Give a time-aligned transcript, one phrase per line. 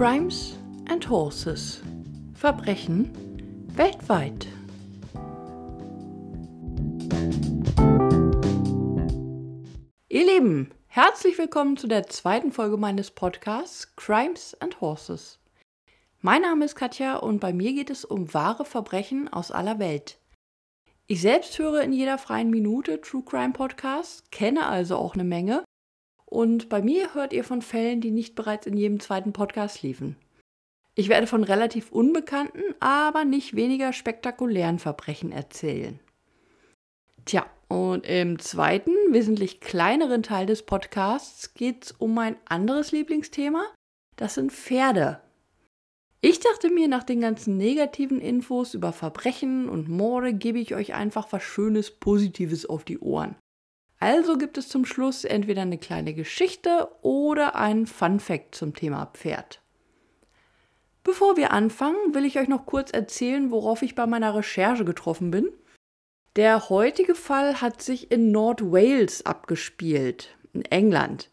[0.00, 0.56] Crimes
[0.88, 1.82] and Horses.
[2.32, 3.10] Verbrechen
[3.74, 4.46] weltweit.
[10.08, 15.38] Ihr Lieben, herzlich willkommen zu der zweiten Folge meines Podcasts Crimes and Horses.
[16.22, 20.18] Mein Name ist Katja und bei mir geht es um wahre Verbrechen aus aller Welt.
[21.08, 25.62] Ich selbst höre in jeder freien Minute True Crime Podcasts, kenne also auch eine Menge.
[26.30, 30.16] Und bei mir hört ihr von Fällen, die nicht bereits in jedem zweiten Podcast liefen.
[30.94, 35.98] Ich werde von relativ unbekannten, aber nicht weniger spektakulären Verbrechen erzählen.
[37.24, 43.64] Tja, und im zweiten, wesentlich kleineren Teil des Podcasts geht es um mein anderes Lieblingsthema.
[44.16, 45.20] Das sind Pferde.
[46.20, 50.94] Ich dachte mir, nach den ganzen negativen Infos über Verbrechen und Morde gebe ich euch
[50.94, 53.36] einfach was Schönes, Positives auf die Ohren.
[54.00, 59.06] Also gibt es zum Schluss entweder eine kleine Geschichte oder einen Fun Fact zum Thema
[59.06, 59.60] Pferd.
[61.04, 65.30] Bevor wir anfangen, will ich euch noch kurz erzählen, worauf ich bei meiner Recherche getroffen
[65.30, 65.48] bin.
[66.36, 71.30] Der heutige Fall hat sich in Nord Wales abgespielt, in England.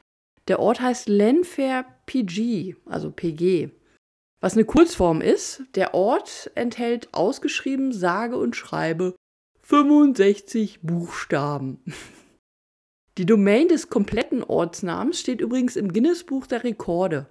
[0.48, 3.72] Der Ort heißt Lenfair PG, also PG
[4.40, 5.64] was eine Kurzform ist.
[5.76, 9.16] Der Ort enthält ausgeschrieben sage und schreibe
[9.64, 11.84] 65 Buchstaben.
[13.18, 17.26] Die Domain des kompletten Ortsnamens steht übrigens im Guinness-Buch der Rekorde.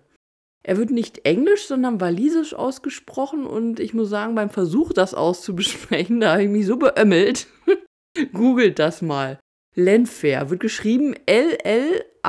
[0.64, 6.18] Er wird nicht englisch, sondern walisisch ausgesprochen und ich muss sagen, beim Versuch, das auszubesprechen,
[6.22, 7.46] da habe ich mich so beömmelt.
[8.32, 9.38] Googelt das mal.
[9.76, 12.26] Lenfair wird geschrieben L-L-A-N-F-A-I-R.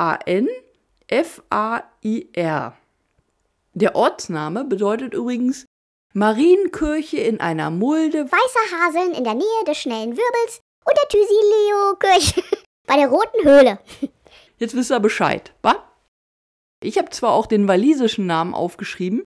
[3.74, 5.66] Der Ortsname bedeutet übrigens
[6.14, 12.44] Marienkirche in einer Mulde, weißer Haseln in der Nähe des schnellen Wirbels und der Thysileo-Kirche
[12.88, 13.80] bei der Roten Höhle.
[14.58, 15.76] Jetzt wisst ihr Bescheid, wa?
[16.82, 19.24] Ich habe zwar auch den walisischen Namen aufgeschrieben,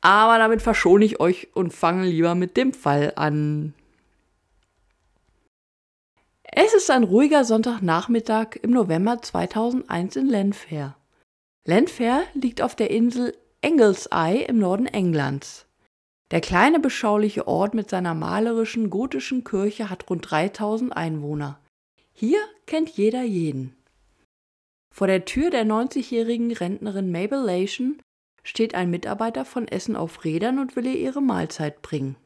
[0.00, 3.74] aber damit verschone ich euch und fange lieber mit dem Fall an.
[6.42, 10.96] Es ist ein ruhiger Sonntagnachmittag im November 2001 in Lenfair.
[11.64, 15.66] Lenfair liegt auf der Insel Anglesey im Norden Englands.
[16.30, 21.58] Der kleine beschauliche Ort mit seiner malerischen gotischen Kirche hat rund 3000 Einwohner.
[22.18, 23.76] Hier kennt jeder jeden.
[24.90, 28.00] Vor der Tür der 90-jährigen Rentnerin Mabel Lation
[28.42, 32.16] steht ein Mitarbeiter von Essen auf Rädern und will ihr ihre Mahlzeit bringen.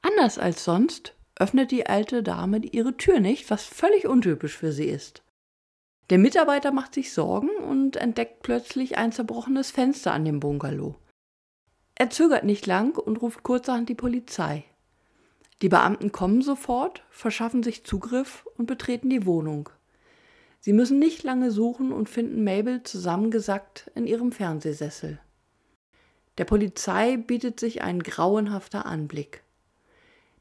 [0.00, 4.88] Anders als sonst öffnet die alte Dame ihre Tür nicht, was völlig untypisch für sie
[4.88, 5.22] ist.
[6.10, 10.96] Der Mitarbeiter macht sich Sorgen und entdeckt plötzlich ein zerbrochenes Fenster an dem Bungalow.
[11.94, 14.64] Er zögert nicht lang und ruft kurzerhand die Polizei.
[15.62, 19.68] Die Beamten kommen sofort, verschaffen sich Zugriff und betreten die Wohnung.
[20.58, 25.20] Sie müssen nicht lange suchen und finden Mabel zusammengesackt in ihrem Fernsehsessel.
[26.38, 29.42] Der Polizei bietet sich ein grauenhafter Anblick.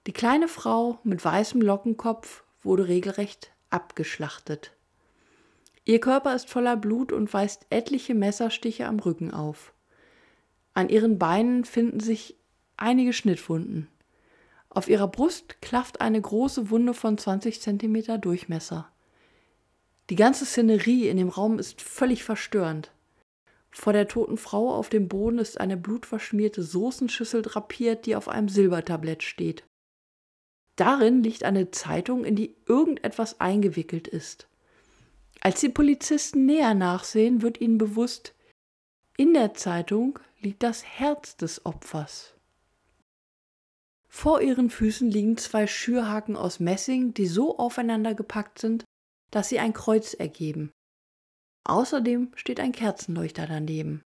[0.07, 4.71] Die kleine Frau mit weißem Lockenkopf wurde regelrecht abgeschlachtet.
[5.85, 9.73] Ihr Körper ist voller Blut und weist etliche Messerstiche am Rücken auf.
[10.73, 12.35] An ihren Beinen finden sich
[12.77, 13.87] einige Schnittwunden.
[14.73, 18.89] Auf ihrer Brust klafft eine große Wunde von 20 cm Durchmesser.
[20.09, 22.91] Die ganze Szenerie in dem Raum ist völlig verstörend.
[23.69, 28.47] Vor der toten Frau auf dem Boden ist eine blutverschmierte Soßenschüssel drapiert, die auf einem
[28.47, 29.65] Silbertablett steht.
[30.77, 34.47] Darin liegt eine Zeitung, in die irgendetwas eingewickelt ist.
[35.41, 38.35] Als die Polizisten näher nachsehen, wird ihnen bewusst,
[39.17, 42.35] in der Zeitung liegt das Herz des Opfers.
[44.13, 48.83] Vor ihren Füßen liegen zwei Schürhaken aus Messing, die so aufeinander gepackt sind,
[49.31, 50.71] dass sie ein Kreuz ergeben.
[51.63, 54.03] Außerdem steht ein Kerzenleuchter daneben.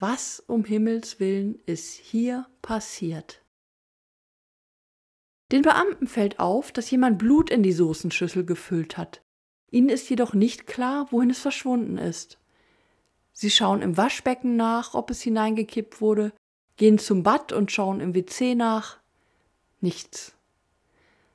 [0.00, 3.44] Was um Himmels willen ist hier passiert?
[5.52, 9.22] Den Beamten fällt auf, dass jemand Blut in die Soßenschüssel gefüllt hat.
[9.70, 12.38] Ihnen ist jedoch nicht klar, wohin es verschwunden ist.
[13.32, 16.32] Sie schauen im Waschbecken nach, ob es hineingekippt wurde,
[16.76, 18.98] gehen zum Bad und schauen im WC nach.
[19.80, 20.34] Nichts.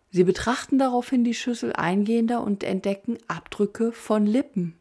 [0.09, 4.77] Sie betrachten daraufhin die Schüssel eingehender und entdecken Abdrücke von Lippen.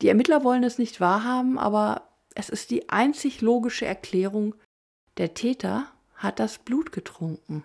[0.00, 4.54] Die Ermittler wollen es nicht wahrhaben, aber es ist die einzig logische Erklärung,
[5.16, 7.64] der Täter hat das Blut getrunken.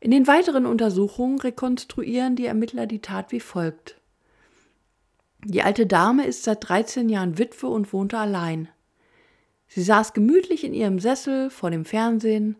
[0.00, 3.98] In den weiteren Untersuchungen rekonstruieren die Ermittler die Tat wie folgt.
[5.44, 8.68] Die alte Dame ist seit 13 Jahren Witwe und wohnte allein.
[9.66, 12.56] Sie saß gemütlich in ihrem Sessel vor dem Fernsehen.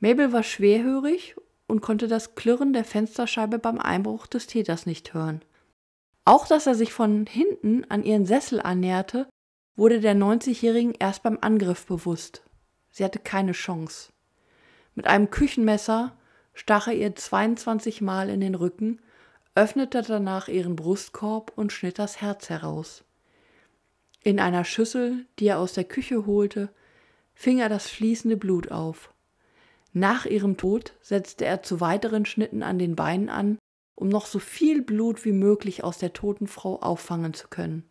[0.00, 5.42] Mabel war schwerhörig und konnte das Klirren der Fensterscheibe beim Einbruch des Täters nicht hören.
[6.24, 9.26] Auch dass er sich von hinten an ihren Sessel annäherte,
[9.74, 12.42] wurde der 90-Jährigen erst beim Angriff bewusst.
[12.90, 14.12] Sie hatte keine Chance.
[14.94, 16.16] Mit einem Küchenmesser
[16.52, 19.00] stach er ihr 22 Mal in den Rücken,
[19.54, 23.04] öffnete danach ihren Brustkorb und schnitt das Herz heraus.
[24.24, 26.70] In einer Schüssel, die er aus der Küche holte,
[27.34, 29.12] fing er das fließende Blut auf.
[29.92, 33.58] Nach ihrem Tod setzte er zu weiteren Schnitten an den Beinen an,
[33.94, 37.84] um noch so viel Blut wie möglich aus der toten Frau auffangen zu können.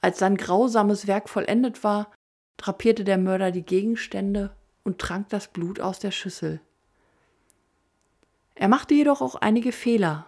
[0.00, 2.12] Als sein grausames Werk vollendet war,
[2.56, 6.60] drapierte der Mörder die Gegenstände und trank das Blut aus der Schüssel.
[8.54, 10.26] Er machte jedoch auch einige Fehler.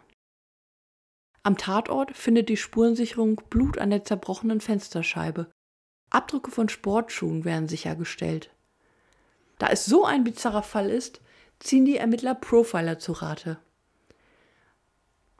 [1.47, 5.49] Am Tatort findet die Spurensicherung Blut an der zerbrochenen Fensterscheibe.
[6.11, 8.51] Abdrücke von Sportschuhen werden sichergestellt.
[9.61, 11.21] Da es so ein bizarrer Fall ist,
[11.61, 13.59] ziehen die Ermittler Profiler zu Rate.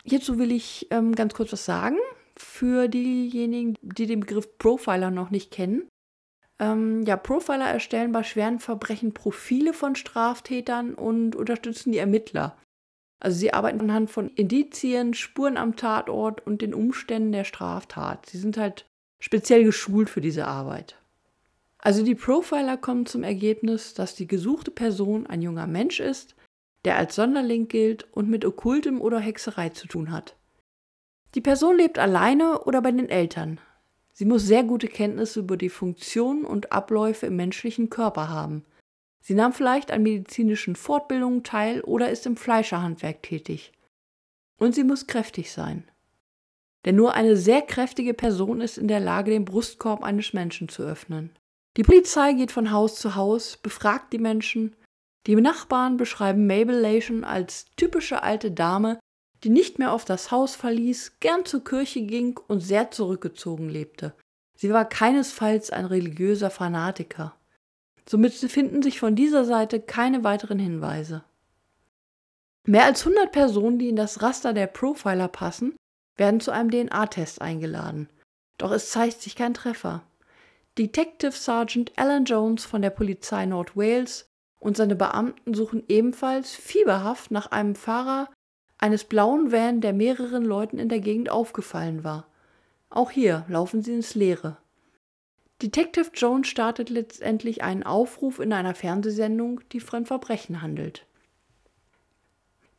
[0.05, 1.99] Hierzu will ich ähm, ganz kurz was sagen
[2.37, 5.89] für diejenigen, die den Begriff Profiler noch nicht kennen.
[6.61, 12.57] Ähm, ja, Profiler erstellen bei schweren Verbrechen Profile von Straftätern und unterstützen die Ermittler.
[13.19, 18.27] Also sie arbeiten anhand von Indizien, Spuren am Tatort und den Umständen der Straftat.
[18.27, 18.87] Sie sind halt
[19.19, 20.97] speziell geschult für diese Arbeit.
[21.79, 26.35] Also die Profiler kommen zum Ergebnis, dass die gesuchte Person ein junger Mensch ist,
[26.85, 30.37] der als Sonderling gilt und mit Okkultem oder Hexerei zu tun hat.
[31.35, 33.61] Die Person lebt alleine oder bei den Eltern.
[34.13, 38.65] Sie muss sehr gute Kenntnisse über die Funktionen und Abläufe im menschlichen Körper haben.
[39.27, 43.73] Sie nahm vielleicht an medizinischen Fortbildungen teil oder ist im Fleischerhandwerk tätig.
[44.57, 45.91] Und sie muss kräftig sein.
[46.85, 50.85] Denn nur eine sehr kräftige Person ist in der Lage, den Brustkorb eines Menschen zu
[50.85, 51.37] öffnen.
[51.77, 54.77] Die Polizei geht von Haus zu Haus, befragt die Menschen.
[55.27, 59.01] Die Nachbarn beschreiben Mabel Lation als typische alte Dame,
[59.43, 64.15] die nicht mehr auf das Haus verließ, gern zur Kirche ging und sehr zurückgezogen lebte.
[64.55, 67.35] Sie war keinesfalls ein religiöser Fanatiker.
[68.09, 71.25] Somit finden sich von dieser Seite keine weiteren Hinweise.
[72.65, 75.77] Mehr als 100 Personen, die in das Raster der Profiler passen,
[76.17, 78.09] werden zu einem DNA-Test eingeladen.
[78.59, 80.03] Doch es zeigt sich kein Treffer.
[80.79, 84.27] Detective Sergeant Alan Jones von der Polizei North Wales
[84.59, 88.29] und seine Beamten suchen ebenfalls fieberhaft nach einem Fahrer
[88.79, 92.27] eines blauen Van, der mehreren Leuten in der Gegend aufgefallen war.
[92.91, 94.59] Auch hier laufen sie ins Leere.
[95.63, 101.07] Detective Jones startet letztendlich einen Aufruf in einer Fernsehsendung, die von Verbrechen handelt.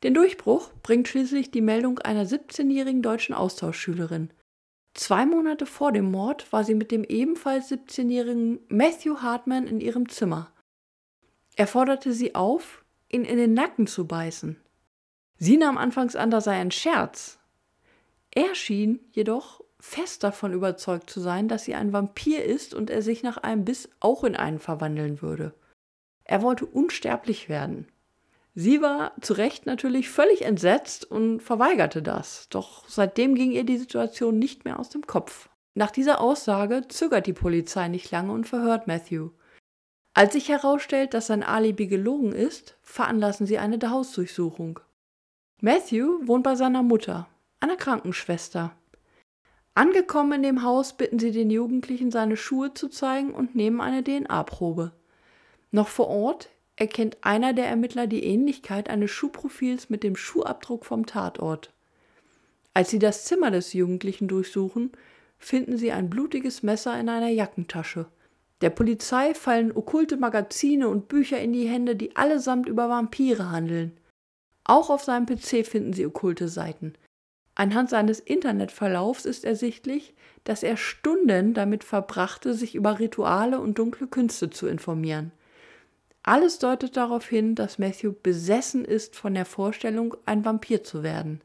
[0.04, 4.30] Den Durchbruch bringt schließlich die Meldung einer 17-jährigen deutschen Austauschschülerin.
[4.94, 10.08] Zwei Monate vor dem Mord war sie mit dem ebenfalls 17-jährigen Matthew Hartman in ihrem
[10.10, 10.52] Zimmer.
[11.56, 14.60] Er forderte sie auf, ihn in den Nacken zu beißen.
[15.40, 17.40] Sie nahm anfangs an, das sei ein Scherz.
[18.32, 23.02] Er schien jedoch fest davon überzeugt zu sein, dass sie ein Vampir ist und er
[23.02, 25.54] sich nach einem Biss auch in einen verwandeln würde.
[26.24, 27.88] Er wollte unsterblich werden.
[28.56, 33.78] Sie war zu Recht natürlich völlig entsetzt und verweigerte das, doch seitdem ging ihr die
[33.78, 35.50] Situation nicht mehr aus dem Kopf.
[35.76, 39.30] Nach dieser Aussage zögert die Polizei nicht lange und verhört Matthew.
[40.16, 44.80] Als sich herausstellt, dass sein Alibi gelogen ist, veranlassen sie eine Hausdurchsuchung.
[45.62, 47.28] Matthew wohnt bei seiner Mutter,
[47.60, 48.76] einer Krankenschwester.
[49.78, 54.04] Angekommen in dem Haus bitten sie den Jugendlichen, seine Schuhe zu zeigen und nehmen eine
[54.04, 54.92] DNA-Probe.
[55.70, 61.06] Noch vor Ort erkennt einer der Ermittler die Ähnlichkeit eines Schuhprofils mit dem Schuhabdruck vom
[61.06, 61.72] Tatort.
[62.74, 64.94] Als sie das Zimmer des Jugendlichen durchsuchen,
[65.38, 68.08] finden sie ein blutiges Messer in einer Jackentasche.
[68.62, 73.96] Der Polizei fallen okkulte Magazine und Bücher in die Hände, die allesamt über Vampire handeln.
[74.64, 76.96] Auch auf seinem PC finden Sie okkulte Seiten.
[77.60, 84.06] Anhand seines Internetverlaufs ist ersichtlich, dass er Stunden damit verbrachte, sich über Rituale und dunkle
[84.06, 85.32] Künste zu informieren.
[86.22, 91.42] Alles deutet darauf hin, dass Matthew besessen ist von der Vorstellung, ein Vampir zu werden.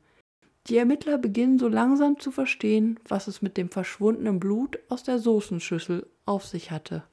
[0.67, 5.19] Die Ermittler beginnen so langsam zu verstehen, was es mit dem verschwundenen Blut aus der
[5.19, 7.05] Soßenschüssel auf sich hatte.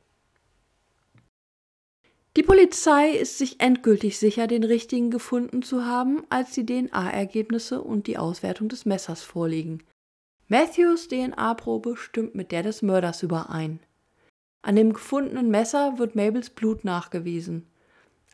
[2.37, 8.05] Die Polizei ist sich endgültig sicher, den richtigen gefunden zu haben, als die DNA-Ergebnisse und
[8.07, 9.83] die Auswertung des Messers vorliegen.
[10.47, 13.79] Matthews DNA-Probe stimmt mit der des Mörders überein.
[14.61, 17.67] An dem gefundenen Messer wird Mabels Blut nachgewiesen.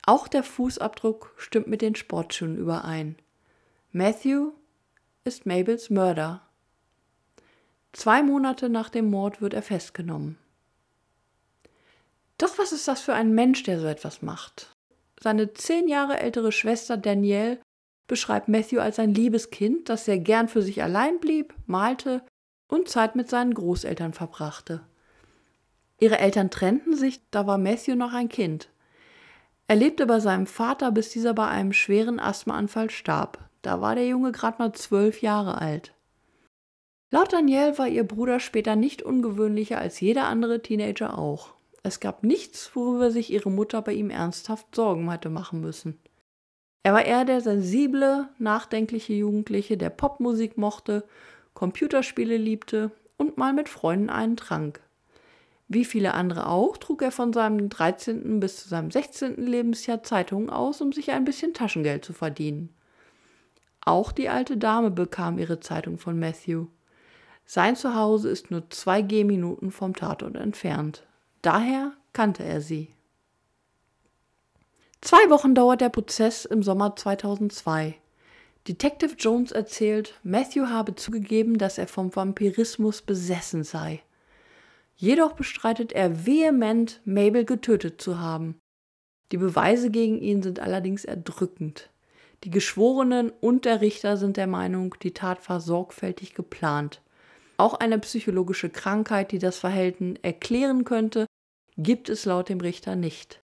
[0.05, 3.15] Auch der Fußabdruck stimmt mit den Sportschuhen überein.
[3.91, 4.51] Matthew
[5.23, 6.41] ist Mabels Mörder.
[7.93, 10.37] Zwei Monate nach dem Mord wird er festgenommen.
[12.37, 14.73] Doch was ist das für ein Mensch, der so etwas macht?
[15.21, 17.59] Seine zehn Jahre ältere Schwester Danielle
[18.07, 22.21] beschreibt Matthew als ein liebes Kind, das sehr gern für sich allein blieb, malte
[22.67, 24.81] und Zeit mit seinen Großeltern verbrachte.
[25.99, 28.69] Ihre Eltern trennten sich, da war Matthew noch ein Kind.
[29.67, 33.49] Er lebte bei seinem Vater, bis dieser bei einem schweren Asthmaanfall starb.
[33.61, 35.93] Da war der Junge gerade mal zwölf Jahre alt.
[37.11, 41.54] Laut Danielle war ihr Bruder später nicht ungewöhnlicher als jeder andere Teenager auch.
[41.85, 45.99] Es gab nichts, worüber sich ihre Mutter bei ihm ernsthaft Sorgen hatte machen müssen.
[46.81, 51.03] Er war eher der sensible, nachdenkliche Jugendliche, der Popmusik mochte,
[51.53, 54.81] Computerspiele liebte und mal mit Freunden einen trank.
[55.67, 58.39] Wie viele andere auch, trug er von seinem 13.
[58.39, 59.35] bis zu seinem 16.
[59.35, 62.73] Lebensjahr Zeitungen aus, um sich ein bisschen Taschengeld zu verdienen.
[63.81, 66.65] Auch die alte Dame bekam ihre Zeitung von Matthew.
[67.45, 71.05] Sein Zuhause ist nur zwei Gehminuten vom Tatort entfernt.
[71.45, 72.89] Daher kannte er sie.
[74.99, 77.93] Zwei Wochen dauert der Prozess im Sommer 2002.
[78.67, 84.01] Detective Jones erzählt, Matthew habe zugegeben, dass er vom Vampirismus besessen sei.
[84.95, 88.57] Jedoch bestreitet er vehement, Mabel getötet zu haben.
[89.31, 91.91] Die Beweise gegen ihn sind allerdings erdrückend.
[92.43, 97.03] Die Geschworenen und der Richter sind der Meinung, die Tat war sorgfältig geplant.
[97.57, 101.27] Auch eine psychologische Krankheit, die das Verhalten erklären könnte,
[101.77, 103.41] gibt es laut dem Richter nicht.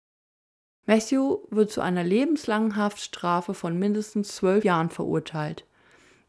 [0.86, 5.66] Matthew wird zu einer lebenslangen Haftstrafe von mindestens zwölf Jahren verurteilt.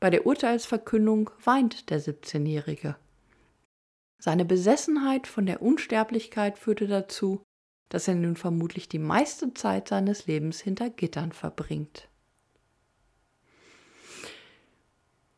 [0.00, 2.97] Bei der Urteilsverkündung weint der 17-Jährige.
[4.19, 7.43] Seine Besessenheit von der Unsterblichkeit führte dazu,
[7.88, 12.09] dass er nun vermutlich die meiste Zeit seines Lebens hinter Gittern verbringt.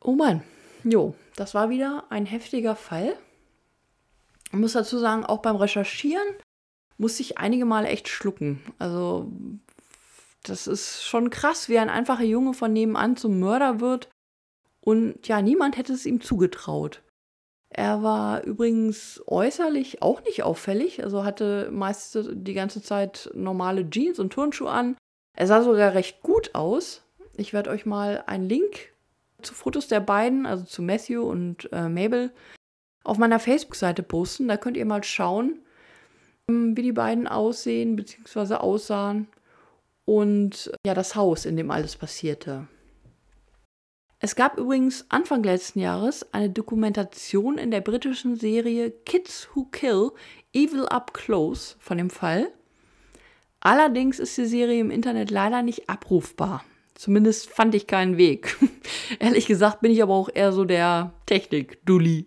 [0.02, 0.42] Oh Mann,
[0.82, 3.16] jo, das war wieder ein heftiger Fall.
[4.46, 6.26] Ich muss dazu sagen, auch beim Recherchieren
[7.00, 8.60] musste ich einige Male echt schlucken.
[8.78, 9.32] Also
[10.42, 14.08] das ist schon krass, wie ein einfacher Junge von nebenan zum Mörder wird.
[14.82, 17.02] Und ja, niemand hätte es ihm zugetraut.
[17.70, 24.18] Er war übrigens äußerlich auch nicht auffällig, also hatte meist die ganze Zeit normale Jeans
[24.18, 24.96] und Turnschuhe an.
[25.36, 27.02] Er sah sogar recht gut aus.
[27.36, 28.92] Ich werde euch mal einen Link
[29.40, 32.32] zu Fotos der beiden, also zu Matthew und äh, Mabel,
[33.04, 34.48] auf meiner Facebook-Seite posten.
[34.48, 35.60] Da könnt ihr mal schauen,
[36.76, 38.54] wie die beiden aussehen bzw.
[38.54, 39.26] aussahen
[40.04, 42.66] und ja, das Haus, in dem alles passierte.
[44.22, 50.10] Es gab übrigens Anfang letzten Jahres eine Dokumentation in der britischen Serie Kids Who Kill
[50.52, 52.52] Evil Up Close von dem Fall.
[53.60, 56.64] Allerdings ist die Serie im Internet leider nicht abrufbar.
[56.94, 58.58] Zumindest fand ich keinen Weg.
[59.20, 62.26] Ehrlich gesagt bin ich aber auch eher so der Technik-Dulli.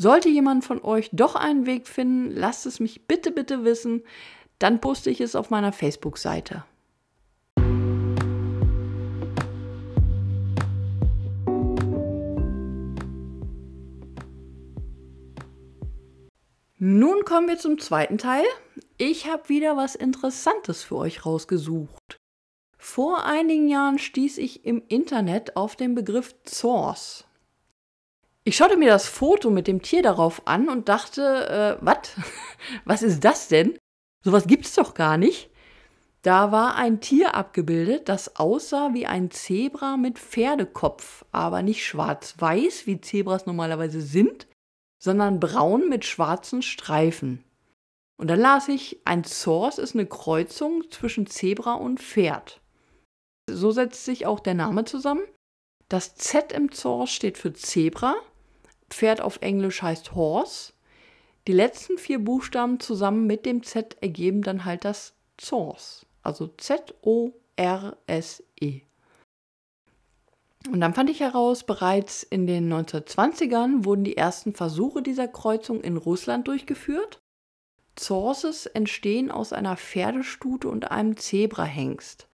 [0.00, 4.04] Sollte jemand von euch doch einen Weg finden, lasst es mich bitte, bitte wissen.
[4.60, 6.62] Dann poste ich es auf meiner Facebook-Seite.
[16.78, 18.44] Nun kommen wir zum zweiten Teil.
[18.98, 22.18] Ich habe wieder was Interessantes für euch rausgesucht.
[22.76, 27.27] Vor einigen Jahren stieß ich im Internet auf den Begriff Source.
[28.48, 31.98] Ich schaute mir das Foto mit dem Tier darauf an und dachte, äh, was?
[32.86, 33.76] was ist das denn?
[34.24, 35.50] Sowas gibt's doch gar nicht.
[36.22, 42.86] Da war ein Tier abgebildet, das aussah wie ein Zebra mit Pferdekopf, aber nicht schwarz-weiß,
[42.86, 44.46] wie Zebras normalerweise sind,
[44.98, 47.44] sondern braun mit schwarzen Streifen.
[48.16, 52.62] Und dann las ich, ein Source ist eine Kreuzung zwischen Zebra und Pferd.
[53.46, 55.24] So setzt sich auch der Name zusammen.
[55.90, 58.16] Das Z im Source steht für Zebra
[58.90, 60.72] Pferd auf Englisch heißt Horse.
[61.46, 67.32] Die letzten vier Buchstaben zusammen mit dem Z ergeben dann halt das Source, also Z-O-R-S-E.
[70.70, 75.80] Und dann fand ich heraus, bereits in den 1920ern wurden die ersten Versuche dieser Kreuzung
[75.80, 77.20] in Russland durchgeführt.
[77.98, 82.28] Sources entstehen aus einer Pferdestute und einem Zebrahengst.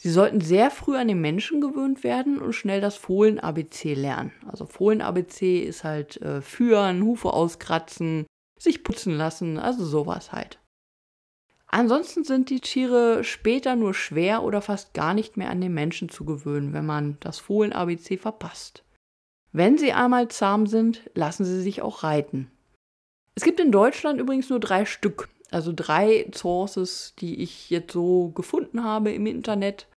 [0.00, 4.32] Sie sollten sehr früh an den Menschen gewöhnt werden und schnell das Fohlen-ABC lernen.
[4.46, 8.24] Also Fohlen-ABC ist halt äh, führen, Hufe auskratzen,
[8.56, 10.60] sich putzen lassen, also sowas halt.
[11.66, 16.08] Ansonsten sind die Tiere später nur schwer oder fast gar nicht mehr an den Menschen
[16.08, 18.84] zu gewöhnen, wenn man das Fohlen-ABC verpasst.
[19.50, 22.52] Wenn sie einmal zahm sind, lassen sie sich auch reiten.
[23.34, 28.30] Es gibt in Deutschland übrigens nur drei Stück also drei Sources, die ich jetzt so
[28.30, 29.87] gefunden habe im Internet.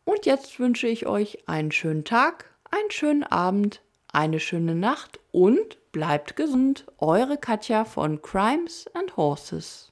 [0.04, 5.79] und jetzt wünsche ich euch einen schönen Tag, einen schönen Abend, eine schöne Nacht und
[5.92, 6.86] bleibt gesund.
[6.98, 9.89] Eure Katja von Crimes and Horses.